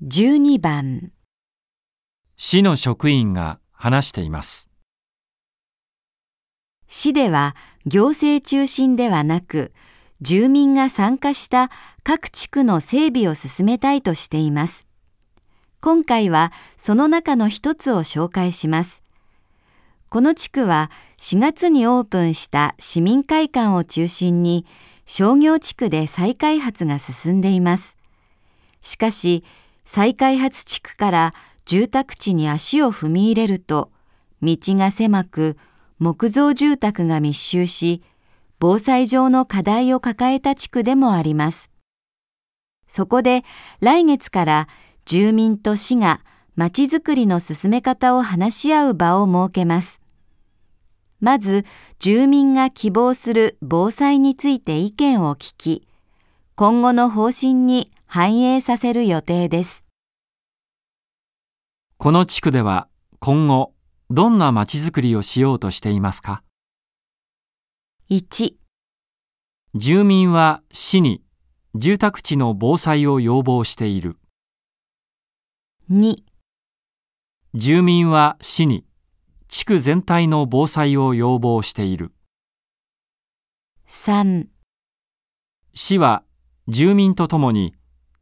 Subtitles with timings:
[0.00, 1.10] 12番
[2.36, 4.70] 市の職員が話しています。
[6.86, 9.72] 市では行政中心ではなく
[10.20, 11.72] 住民が参加した
[12.04, 14.86] 各地区の整備を進めたいとしています。
[15.80, 19.02] 今回はその中の一つを紹介します。
[20.10, 24.64] この地区は4月にオープンした市民会館を中心に
[25.06, 27.96] 商業地区で再開発が進んでいます。
[28.80, 29.42] しかし
[29.90, 31.34] 再開発地区から
[31.64, 33.90] 住宅地に足を踏み入れると
[34.42, 35.56] 道が狭く
[35.98, 38.02] 木造住宅が密集し
[38.58, 41.70] 防災上の課題を抱えた地区でもあります。
[42.86, 43.44] そこで
[43.80, 44.68] 来月から
[45.06, 46.20] 住民と市が
[46.54, 50.02] まちづくりの進め方を話し合う場を設けます。
[51.18, 51.64] まず
[51.98, 55.88] 住民が希望する防災について意見を聞き、
[56.56, 59.84] 今後の方針に反映させる予定です。
[61.98, 63.74] この地区では今後
[64.08, 66.42] どんなまちづくりをしようとしていますか
[68.08, 68.54] ？1、
[69.74, 71.22] 住民は市に
[71.74, 74.16] 住宅地の防災を要望している。
[75.90, 76.16] 2、
[77.52, 78.86] 住民は市に
[79.48, 82.12] 地区全体の防災を要望している。
[83.86, 84.46] 3、
[85.74, 86.22] 市は
[86.68, 87.74] 住民とともに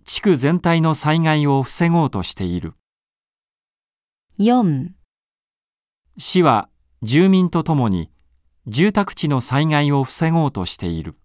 [0.08, 2.74] 地区全体の災害を防ごうとしている。
[4.38, 4.90] 4、
[6.16, 6.68] 市は
[7.02, 8.12] 住民とともに
[8.68, 11.16] 住宅地の災害を防ごうとしている。